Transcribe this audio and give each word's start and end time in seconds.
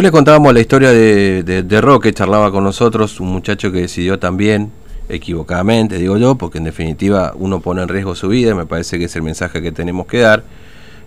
Le 0.00 0.12
contábamos 0.12 0.54
la 0.54 0.60
historia 0.60 0.90
de, 0.90 1.42
de, 1.42 1.80
Roque, 1.80 2.12
charlaba 2.12 2.52
con 2.52 2.62
nosotros, 2.62 3.18
un 3.18 3.30
muchacho 3.32 3.72
que 3.72 3.80
decidió 3.80 4.16
también, 4.16 4.70
equivocadamente, 5.08 5.98
digo 5.98 6.16
yo, 6.18 6.36
porque 6.36 6.58
en 6.58 6.64
definitiva 6.64 7.32
uno 7.34 7.58
pone 7.58 7.82
en 7.82 7.88
riesgo 7.88 8.14
su 8.14 8.28
vida, 8.28 8.52
y 8.52 8.54
me 8.54 8.64
parece 8.64 8.96
que 8.96 9.06
es 9.06 9.16
el 9.16 9.22
mensaje 9.22 9.60
que 9.60 9.72
tenemos 9.72 10.06
que 10.06 10.18
dar. 10.18 10.44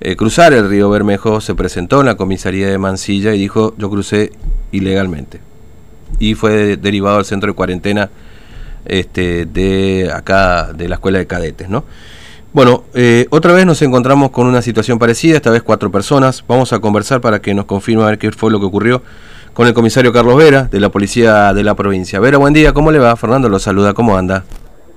Eh, 0.00 0.14
cruzar 0.14 0.52
el 0.52 0.70
río 0.70 0.88
Bermejo 0.88 1.40
se 1.40 1.56
presentó 1.56 1.98
en 1.98 2.06
la 2.06 2.14
comisaría 2.14 2.68
de 2.68 2.78
Mansilla 2.78 3.34
y 3.34 3.40
dijo, 3.40 3.74
yo 3.76 3.90
crucé 3.90 4.30
ilegalmente. 4.70 5.40
Y 6.20 6.34
fue 6.34 6.76
derivado 6.76 7.18
al 7.18 7.24
centro 7.24 7.50
de 7.50 7.56
cuarentena 7.56 8.08
este, 8.84 9.46
de 9.46 10.12
acá, 10.14 10.72
de 10.72 10.88
la 10.88 10.94
escuela 10.94 11.18
de 11.18 11.26
cadetes, 11.26 11.68
¿no? 11.68 11.82
Bueno, 12.52 12.84
eh, 12.94 13.26
otra 13.30 13.52
vez 13.52 13.66
nos 13.66 13.82
encontramos 13.82 14.30
con 14.30 14.46
una 14.46 14.62
situación 14.62 14.98
parecida, 14.98 15.36
esta 15.36 15.50
vez 15.50 15.62
cuatro 15.62 15.90
personas. 15.90 16.44
Vamos 16.48 16.72
a 16.72 16.78
conversar 16.78 17.20
para 17.20 17.40
que 17.40 17.52
nos 17.52 17.66
confirme 17.66 18.02
a 18.02 18.06
ver 18.06 18.18
qué 18.18 18.32
fue 18.32 18.50
lo 18.50 18.58
que 18.58 18.66
ocurrió 18.66 19.02
con 19.56 19.66
el 19.66 19.72
comisario 19.72 20.12
Carlos 20.12 20.36
Vera, 20.36 20.64
de 20.64 20.80
la 20.80 20.90
Policía 20.90 21.54
de 21.54 21.64
la 21.64 21.74
Provincia. 21.74 22.20
Vera, 22.20 22.36
buen 22.36 22.52
día, 22.52 22.74
¿cómo 22.74 22.92
le 22.92 22.98
va? 22.98 23.16
Fernando 23.16 23.48
lo 23.48 23.58
saluda, 23.58 23.94
¿cómo 23.94 24.16
anda? 24.16 24.44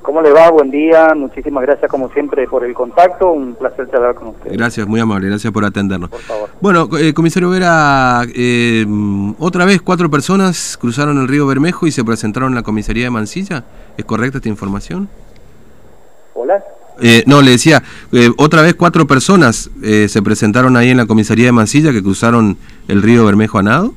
¿Cómo 0.00 0.22
le 0.22 0.32
va? 0.32 0.50
Buen 0.50 0.70
día, 0.70 1.08
muchísimas 1.14 1.62
gracias 1.62 1.90
como 1.90 2.08
siempre 2.12 2.46
por 2.46 2.64
el 2.64 2.72
contacto, 2.72 3.32
un 3.32 3.54
placer 3.54 3.90
charlar 3.90 4.14
con 4.14 4.28
usted. 4.28 4.52
Gracias, 4.52 4.86
muy 4.86 4.98
amable, 4.98 5.28
gracias 5.28 5.52
por 5.52 5.62
atendernos. 5.64 6.08
Por 6.08 6.20
favor. 6.20 6.48
Bueno, 6.60 6.88
eh, 6.98 7.12
comisario 7.12 7.50
Vera, 7.50 8.22
eh, 8.34 8.86
otra 9.38 9.66
vez 9.66 9.82
cuatro 9.82 10.08
personas 10.08 10.78
cruzaron 10.80 11.18
el 11.18 11.28
río 11.28 11.46
Bermejo 11.46 11.86
y 11.86 11.90
se 11.90 12.02
presentaron 12.02 12.50
en 12.50 12.54
la 12.54 12.62
comisaría 12.62 13.04
de 13.04 13.10
Mansilla, 13.10 13.64
¿es 13.98 14.04
correcta 14.06 14.38
esta 14.38 14.48
información? 14.48 15.08
Eh, 17.02 17.22
no, 17.26 17.42
le 17.42 17.52
decía, 17.52 17.82
eh, 18.12 18.30
otra 18.38 18.62
vez 18.62 18.74
cuatro 18.74 19.06
personas 19.06 19.70
eh, 19.82 20.08
se 20.08 20.22
presentaron 20.22 20.76
ahí 20.76 20.90
en 20.90 20.96
la 20.96 21.06
comisaría 21.06 21.46
de 21.46 21.52
Mansilla 21.52 21.92
que 21.92 22.02
cruzaron 22.02 22.56
el 22.88 23.02
río 23.02 23.26
Bermejo 23.26 23.58
a 23.58 23.62
nado. 23.62 23.92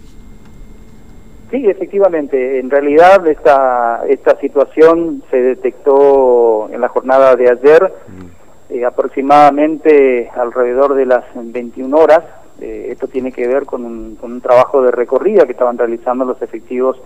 Sí, 1.51 1.65
efectivamente. 1.65 2.59
En 2.59 2.69
realidad 2.69 3.25
esta, 3.27 4.03
esta 4.07 4.37
situación 4.39 5.23
se 5.31 5.37
detectó 5.37 6.69
en 6.71 6.81
la 6.81 6.89
jornada 6.89 7.35
de 7.35 7.49
ayer, 7.49 7.91
mm. 8.69 8.85
aproximadamente 8.85 10.29
alrededor 10.35 10.93
de 10.95 11.05
las 11.05 11.23
21 11.33 11.97
horas. 11.97 12.23
esto 12.59 13.07
tiene 13.07 13.31
que 13.31 13.47
ver 13.47 13.65
con 13.65 13.85
un, 13.85 14.15
con 14.15 14.33
un 14.33 14.41
trabajo 14.41 14.81
de 14.81 14.91
recorrida 14.91 15.45
que 15.45 15.53
estaban 15.53 15.77
realizando 15.77 16.25
los 16.25 16.41
efectivos 16.41 16.97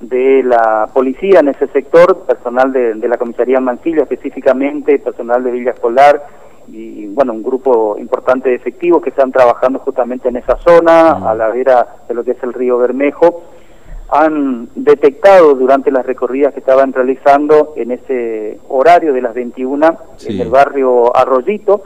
de 0.00 0.42
la 0.42 0.88
policía 0.92 1.40
en 1.40 1.48
ese 1.48 1.66
sector, 1.68 2.24
personal 2.26 2.72
de, 2.72 3.08
la 3.08 3.18
comisaría 3.18 3.60
Mancilla 3.60 4.02
específicamente, 4.02 4.98
personal 4.98 5.44
de 5.44 5.50
Villa 5.50 5.72
Escolar 5.72 6.22
y 6.68 7.06
bueno, 7.08 7.32
un 7.32 7.42
grupo 7.42 7.96
importante 7.98 8.48
de 8.48 8.54
efectivos 8.54 9.02
que 9.02 9.10
están 9.10 9.32
trabajando 9.32 9.80
justamente 9.80 10.28
en 10.28 10.36
esa 10.36 10.56
zona, 10.58 11.12
a 11.28 11.34
la 11.34 11.48
vera 11.48 11.86
de 12.08 12.14
lo 12.14 12.24
que 12.24 12.32
es 12.32 12.42
el 12.42 12.52
río 12.52 12.78
Bermejo, 12.78 13.42
han 14.08 14.68
detectado 14.74 15.54
durante 15.54 15.90
las 15.90 16.04
recorridas 16.04 16.52
que 16.52 16.60
estaban 16.60 16.92
realizando 16.92 17.74
en 17.76 17.92
ese 17.92 18.58
horario 18.68 19.12
de 19.12 19.22
las 19.22 19.34
21 19.34 19.98
en 20.26 20.40
el 20.40 20.48
barrio 20.48 21.16
Arroyito, 21.16 21.82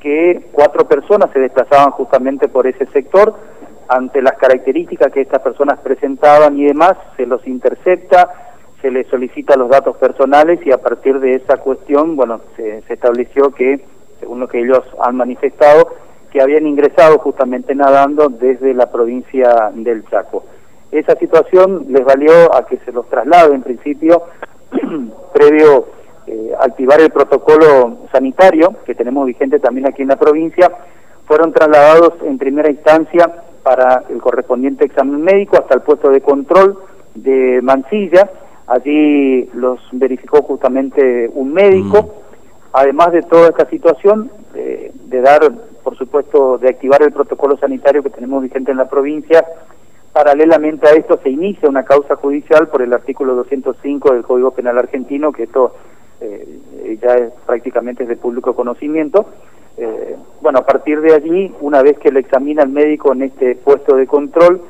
que 0.00 0.48
cuatro 0.52 0.86
personas 0.86 1.30
se 1.32 1.38
desplazaban 1.38 1.92
justamente 1.92 2.48
por 2.48 2.66
ese 2.66 2.86
sector, 2.86 3.34
ante 3.92 4.22
las 4.22 4.34
características 4.38 5.12
que 5.12 5.20
estas 5.20 5.42
personas 5.42 5.78
presentaban 5.80 6.58
y 6.58 6.64
demás, 6.64 6.94
se 7.16 7.26
los 7.26 7.46
intercepta, 7.46 8.30
se 8.80 8.90
les 8.90 9.06
solicita 9.08 9.56
los 9.56 9.68
datos 9.68 9.96
personales 9.98 10.60
y 10.64 10.72
a 10.72 10.78
partir 10.78 11.20
de 11.20 11.34
esa 11.34 11.58
cuestión, 11.58 12.16
bueno, 12.16 12.40
se, 12.56 12.82
estableció 12.88 13.50
que, 13.50 13.84
según 14.18 14.40
lo 14.40 14.48
que 14.48 14.60
ellos 14.60 14.82
han 15.00 15.16
manifestado, 15.16 15.88
que 16.30 16.40
habían 16.40 16.66
ingresado 16.66 17.18
justamente 17.18 17.74
nadando 17.74 18.30
desde 18.30 18.72
la 18.72 18.90
provincia 18.90 19.70
del 19.74 20.04
Chaco. 20.08 20.44
Esa 20.90 21.14
situación 21.16 21.86
les 21.88 22.04
valió 22.04 22.54
a 22.54 22.66
que 22.66 22.78
se 22.78 22.92
los 22.92 23.08
traslade 23.08 23.54
en 23.54 23.62
principio, 23.62 24.22
previo 25.34 25.86
eh, 26.26 26.52
activar 26.58 27.00
el 27.00 27.10
protocolo 27.10 27.98
sanitario 28.10 28.74
que 28.86 28.94
tenemos 28.94 29.26
vigente 29.26 29.58
también 29.58 29.86
aquí 29.86 30.02
en 30.02 30.08
la 30.08 30.16
provincia, 30.16 30.70
fueron 31.26 31.52
trasladados 31.52 32.14
en 32.22 32.38
primera 32.38 32.70
instancia 32.70 33.30
para 33.62 34.04
el 34.08 34.20
correspondiente 34.20 34.84
examen 34.84 35.22
médico 35.22 35.56
hasta 35.56 35.74
el 35.74 35.82
puesto 35.82 36.10
de 36.10 36.20
control 36.20 36.78
de 37.14 37.60
Mansilla. 37.62 38.30
Allí 38.66 39.48
los 39.54 39.80
verificó 39.92 40.42
justamente 40.42 41.30
un 41.34 41.52
médico. 41.52 42.02
Mm. 42.02 42.08
Además 42.74 43.12
de 43.12 43.22
toda 43.22 43.48
esta 43.48 43.68
situación, 43.68 44.30
de 44.54 45.20
dar, 45.20 45.52
por 45.82 45.96
supuesto, 45.96 46.58
de 46.58 46.68
activar 46.70 47.02
el 47.02 47.12
protocolo 47.12 47.56
sanitario 47.58 48.02
que 48.02 48.10
tenemos 48.10 48.42
vigente 48.42 48.70
en 48.70 48.78
la 48.78 48.88
provincia, 48.88 49.44
paralelamente 50.12 50.88
a 50.88 50.92
esto 50.92 51.18
se 51.22 51.30
inicia 51.30 51.68
una 51.68 51.84
causa 51.84 52.16
judicial 52.16 52.68
por 52.68 52.82
el 52.82 52.92
artículo 52.92 53.34
205 53.34 54.12
del 54.14 54.22
Código 54.22 54.50
Penal 54.52 54.78
argentino, 54.78 55.32
que 55.32 55.44
esto 55.44 55.74
eh, 56.20 56.98
ya 57.02 57.14
es 57.14 57.32
prácticamente 57.46 58.06
de 58.06 58.16
público 58.16 58.54
conocimiento, 58.54 59.26
eh, 59.76 60.16
bueno, 60.40 60.60
a 60.60 60.66
partir 60.66 61.00
de 61.00 61.14
allí, 61.14 61.54
una 61.60 61.82
vez 61.82 61.98
que 61.98 62.12
le 62.12 62.20
examina 62.20 62.62
el 62.62 62.68
médico 62.68 63.12
en 63.12 63.22
este 63.22 63.56
puesto 63.56 63.96
de 63.96 64.06
control, 64.06 64.62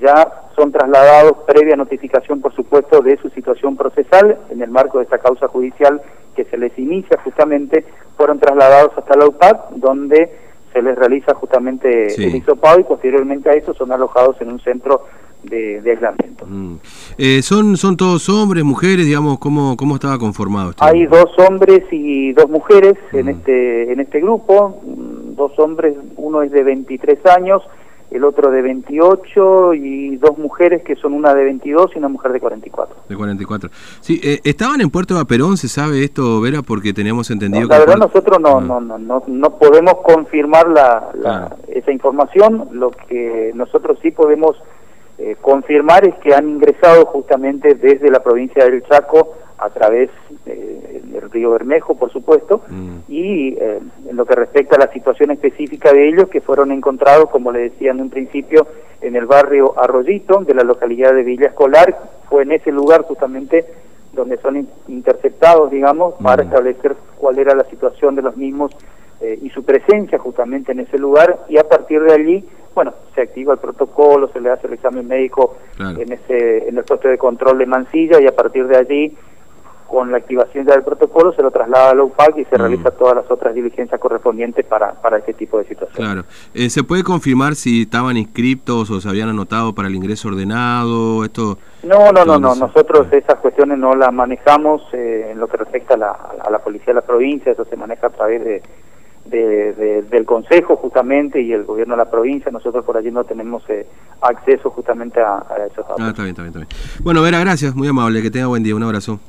ya 0.00 0.46
son 0.54 0.72
trasladados 0.72 1.38
previa 1.46 1.76
notificación, 1.76 2.40
por 2.40 2.54
supuesto, 2.54 3.00
de 3.02 3.16
su 3.18 3.28
situación 3.30 3.76
procesal 3.76 4.38
en 4.50 4.62
el 4.62 4.70
marco 4.70 4.98
de 4.98 5.04
esta 5.04 5.18
causa 5.18 5.48
judicial 5.48 6.00
que 6.34 6.44
se 6.44 6.58
les 6.58 6.76
inicia 6.78 7.18
justamente, 7.22 7.84
fueron 8.16 8.38
trasladados 8.38 8.92
hasta 8.96 9.16
la 9.16 9.26
UPAC, 9.26 9.70
donde 9.70 10.30
se 10.72 10.82
les 10.82 10.96
realiza 10.96 11.34
justamente 11.34 12.14
el 12.14 12.36
hisopado 12.36 12.80
y 12.80 12.84
posteriormente 12.84 13.48
a 13.48 13.54
eso 13.54 13.72
son 13.72 13.92
alojados 13.92 14.40
en 14.42 14.52
un 14.52 14.60
centro 14.60 15.04
de, 15.42 15.82
aislamiento. 15.84 16.46
Mm. 16.46 16.76
Eh, 17.18 17.42
¿son, 17.42 17.76
¿Son 17.76 17.96
todos 17.96 18.28
hombres, 18.28 18.64
mujeres, 18.64 19.06
digamos, 19.06 19.38
cómo, 19.38 19.76
cómo 19.76 19.94
estaba 19.94 20.18
conformado? 20.18 20.70
Este 20.70 20.84
Hay 20.84 21.06
dos 21.06 21.30
hombres 21.38 21.82
y 21.90 22.32
dos 22.32 22.48
mujeres 22.48 22.94
en, 23.12 23.26
mm. 23.26 23.28
este, 23.28 23.92
en 23.92 24.00
este 24.00 24.20
grupo, 24.20 24.80
mm, 24.84 25.34
dos 25.36 25.58
hombres, 25.58 25.96
uno 26.16 26.42
es 26.42 26.50
de 26.50 26.62
23 26.62 27.24
años, 27.26 27.62
el 28.10 28.24
otro 28.24 28.50
de 28.50 28.62
28 28.62 29.74
y 29.74 30.16
dos 30.16 30.38
mujeres 30.38 30.82
que 30.82 30.94
son 30.96 31.12
una 31.12 31.34
de 31.34 31.44
22 31.44 31.90
y 31.94 31.98
una 31.98 32.08
mujer 32.08 32.32
de 32.32 32.40
44. 32.40 32.96
De 33.08 33.16
44. 33.16 33.70
Sí, 34.00 34.20
eh, 34.22 34.40
estaban 34.44 34.80
en 34.80 34.90
Puerto 34.90 35.16
Vaperón, 35.16 35.56
¿se 35.56 35.68
sabe 35.68 36.04
esto, 36.04 36.40
Vera? 36.40 36.62
Porque 36.62 36.92
teníamos 36.92 37.30
entendido 37.30 37.68
la 37.68 37.80
verdad 37.80 37.96
nosotros 37.96 38.40
no, 38.40 38.58
ah. 38.58 38.60
no, 38.60 38.80
no, 38.80 38.98
no, 38.98 39.22
no, 39.26 39.58
podemos 39.58 39.96
confirmar 40.04 40.68
la, 40.68 41.56
esa 41.68 41.90
información, 41.90 42.68
lo 42.72 42.90
que 42.90 43.52
nosotros 43.54 43.98
sí 44.02 44.10
podemos 44.10 44.56
eh, 45.18 45.36
confirmar 45.40 46.06
es 46.06 46.14
que 46.16 46.34
han 46.34 46.48
ingresado 46.48 47.06
justamente 47.06 47.74
desde 47.74 48.10
la 48.10 48.20
provincia 48.20 48.64
del 48.64 48.82
Chaco 48.84 49.34
a 49.58 49.70
través 49.70 50.10
eh, 50.44 51.00
del 51.04 51.30
río 51.30 51.52
Bermejo, 51.52 51.94
por 51.94 52.12
supuesto, 52.12 52.62
mm. 52.68 52.96
y 53.08 53.54
eh, 53.54 53.80
en 54.08 54.16
lo 54.16 54.26
que 54.26 54.34
respecta 54.34 54.76
a 54.76 54.80
la 54.80 54.92
situación 54.92 55.30
específica 55.30 55.92
de 55.92 56.08
ellos, 56.08 56.28
que 56.28 56.42
fueron 56.42 56.70
encontrados, 56.72 57.30
como 57.30 57.50
le 57.50 57.70
decía 57.70 57.92
en 57.92 58.02
un 58.02 58.10
principio, 58.10 58.66
en 59.00 59.16
el 59.16 59.24
barrio 59.24 59.74
Arroyito, 59.78 60.40
de 60.40 60.54
la 60.54 60.62
localidad 60.62 61.14
de 61.14 61.22
Villa 61.22 61.46
Escolar, 61.46 61.96
fue 62.28 62.42
en 62.42 62.52
ese 62.52 62.70
lugar 62.70 63.02
justamente 63.02 63.64
donde 64.12 64.36
son 64.38 64.68
interceptados, 64.88 65.70
digamos, 65.70 66.14
para 66.22 66.42
mm. 66.42 66.46
establecer 66.46 66.96
cuál 67.16 67.38
era 67.38 67.54
la 67.54 67.64
situación 67.64 68.14
de 68.16 68.22
los 68.22 68.36
mismos 68.36 68.72
y 69.20 69.48
su 69.50 69.64
presencia 69.64 70.18
justamente 70.18 70.72
en 70.72 70.80
ese 70.80 70.98
lugar, 70.98 71.46
y 71.48 71.56
a 71.56 71.64
partir 71.64 72.02
de 72.02 72.12
allí 72.12 72.44
bueno, 72.76 72.92
se 73.14 73.22
activa 73.22 73.54
el 73.54 73.58
protocolo, 73.58 74.28
se 74.34 74.38
le 74.38 74.50
hace 74.50 74.66
el 74.66 74.74
examen 74.74 75.08
médico 75.08 75.56
en 75.78 76.12
ese 76.12 76.68
en 76.68 76.76
el 76.76 76.84
puesto 76.84 77.08
de 77.08 77.16
control 77.16 77.56
de 77.56 77.64
Mansilla 77.64 78.20
y 78.20 78.26
a 78.26 78.36
partir 78.36 78.66
de 78.66 78.76
allí, 78.76 79.16
con 79.86 80.12
la 80.12 80.18
activación 80.18 80.66
del 80.66 80.82
protocolo, 80.82 81.32
se 81.32 81.40
lo 81.40 81.50
traslada 81.50 81.92
a 81.92 81.94
la 81.94 82.02
UPAC 82.02 82.36
y 82.36 82.44
se 82.44 82.56
mm. 82.56 82.58
realiza 82.58 82.90
todas 82.90 83.16
las 83.16 83.30
otras 83.30 83.54
diligencias 83.54 83.98
correspondientes 83.98 84.66
para, 84.66 84.92
para 84.92 85.16
este 85.16 85.32
tipo 85.32 85.56
de 85.56 85.64
situaciones. 85.64 86.04
Claro. 86.04 86.24
Eh, 86.52 86.68
¿Se 86.68 86.84
puede 86.84 87.02
confirmar 87.02 87.54
si 87.54 87.82
estaban 87.82 88.18
inscriptos 88.18 88.90
o 88.90 89.00
se 89.00 89.08
habían 89.08 89.30
anotado 89.30 89.74
para 89.74 89.88
el 89.88 89.94
ingreso 89.94 90.28
ordenado? 90.28 91.24
esto 91.24 91.56
No, 91.82 92.12
no, 92.12 92.26
no, 92.26 92.38
no. 92.38 92.54
Nosotros 92.56 93.10
esas 93.10 93.36
cuestiones 93.36 93.78
no 93.78 93.94
las 93.94 94.12
manejamos 94.12 94.82
eh, 94.92 95.30
en 95.30 95.38
lo 95.38 95.48
que 95.48 95.56
respecta 95.56 95.94
a 95.94 95.96
la, 95.96 96.10
a 96.10 96.50
la 96.50 96.58
policía 96.58 96.88
de 96.88 96.94
la 96.94 97.06
provincia, 97.06 97.52
eso 97.52 97.64
se 97.64 97.76
maneja 97.76 98.08
a 98.08 98.10
través 98.10 98.44
de 98.44 98.62
de, 99.30 100.02
del 100.02 100.24
Consejo 100.24 100.76
justamente 100.76 101.40
y 101.40 101.52
el 101.52 101.64
gobierno 101.64 101.94
de 101.94 101.98
la 101.98 102.10
provincia, 102.10 102.50
nosotros 102.50 102.84
por 102.84 102.96
allí 102.96 103.10
no 103.10 103.24
tenemos 103.24 103.62
eh, 103.68 103.86
acceso 104.20 104.70
justamente 104.70 105.20
a, 105.20 105.44
esos 105.70 105.86
datos. 105.86 105.96
Ah, 106.00 106.08
está 106.08 106.22
bien, 106.22 106.30
está 106.30 106.42
bien, 106.42 106.54
está 106.54 106.58
bien. 106.58 106.68
Bueno, 107.02 107.22
Vera, 107.22 107.40
gracias, 107.40 107.74
muy 107.74 107.88
amable, 107.88 108.22
que 108.22 108.30
tenga 108.30 108.46
buen 108.46 108.62
día, 108.62 108.74
un 108.74 108.82
abrazo. 108.82 109.20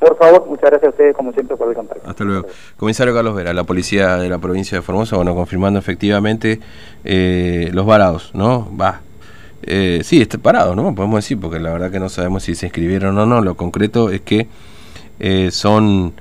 Por 0.00 0.16
favor, 0.16 0.46
muchas 0.46 0.70
gracias 0.70 0.84
a 0.84 0.90
ustedes 0.90 1.14
como 1.14 1.30
siempre 1.32 1.56
por 1.56 1.68
el 1.68 1.74
contacto. 1.74 2.08
Hasta 2.08 2.24
luego. 2.24 2.46
Comisario 2.78 3.14
Carlos 3.14 3.34
Vera, 3.34 3.52
la 3.52 3.64
policía 3.64 4.16
de 4.16 4.30
la 4.30 4.38
provincia 4.38 4.78
de 4.78 4.82
Formosa, 4.82 5.16
bueno, 5.16 5.34
confirmando 5.34 5.78
efectivamente 5.78 6.58
eh, 7.04 7.70
los 7.74 7.84
varados, 7.84 8.30
¿no? 8.34 8.66
Va. 8.76 9.02
Eh, 9.62 10.00
sí, 10.02 10.22
está 10.22 10.38
parado, 10.38 10.74
¿no? 10.74 10.94
Podemos 10.94 11.18
decir, 11.18 11.38
porque 11.38 11.60
la 11.60 11.70
verdad 11.70 11.90
que 11.90 12.00
no 12.00 12.08
sabemos 12.08 12.44
si 12.44 12.54
se 12.54 12.66
inscribieron 12.66 13.18
o 13.18 13.26
no. 13.26 13.42
Lo 13.42 13.56
concreto 13.56 14.08
es 14.08 14.22
que 14.22 14.48
eh, 15.18 15.50
son 15.50 16.14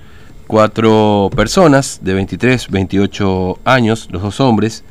cuatro 0.49 1.29
personas 1.35 1.99
de 2.01 2.15
23, 2.15 2.71
28 2.71 3.59
años, 3.65 4.09
los 4.11 4.23
dos 4.23 4.39
hombres, 4.39 4.83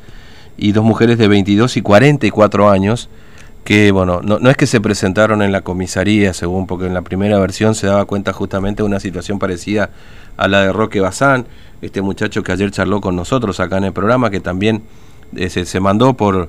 y 0.55 0.71
dos 0.71 0.85
mujeres 0.85 1.17
de 1.17 1.27
22 1.27 1.75
y 1.75 1.81
44 1.81 2.69
años, 2.69 3.09
que 3.65 3.91
bueno, 3.91 4.21
no, 4.23 4.39
no, 4.39 4.49
es 4.49 4.55
que 4.55 4.65
se 4.65 4.79
presentaron 4.79 5.41
en 5.41 5.51
la 5.51 5.59
comisaría, 5.59 6.33
según, 6.33 6.65
porque 6.65 6.85
en 6.85 6.93
la 6.93 7.01
primera 7.01 7.37
versión 7.39 7.75
se 7.75 7.87
daba 7.87 8.05
cuenta 8.05 8.31
justamente 8.31 8.83
de 8.83 8.87
una 8.87 9.01
situación 9.01 9.37
parecida 9.37 9.89
a 10.37 10.47
la 10.47 10.61
de 10.61 10.71
Roque 10.71 11.01
Bazán, 11.01 11.45
este 11.81 12.01
muchacho 12.01 12.41
que 12.41 12.53
ayer 12.53 12.71
charló 12.71 13.01
con 13.01 13.17
nosotros 13.17 13.59
acá 13.59 13.79
en 13.79 13.83
el 13.83 13.91
programa, 13.91 14.29
que 14.29 14.39
también 14.39 14.83
eh, 15.35 15.49
se, 15.49 15.65
se, 15.65 15.81
mandó 15.81 16.13
por, 16.13 16.47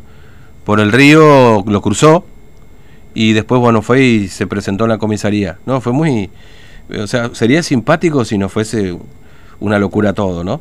por 0.65 0.79
el 0.79 0.93
río, 0.93 1.65
lo 1.67 1.83
cruzó, 1.83 2.25
y 3.13 3.33
después, 3.33 3.61
bueno, 3.61 3.83
fue 3.83 4.03
y 4.05 4.29
se 4.29 4.47
presentó 4.47 4.85
en 4.85 4.91
la 4.91 4.99
comisaría. 4.99 5.59
No, 5.67 5.81
fue 5.81 5.93
muy... 5.93 6.31
O 6.99 7.07
sea, 7.07 7.31
sería 7.35 7.63
simpático 7.63 8.25
si 8.25 8.39
no 8.39 8.49
fuese 8.49 8.97
una 9.61 9.79
locura 9.79 10.13
todo, 10.13 10.45
¿no? 10.45 10.61